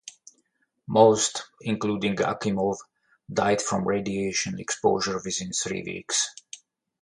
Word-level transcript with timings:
Most, 0.87 1.43
including 1.61 2.15
Akimov, 2.15 2.77
died 3.31 3.61
from 3.61 3.87
radiation 3.87 4.59
exposure 4.59 5.21
within 5.23 5.51
three 5.53 5.83
weeks. 5.83 6.31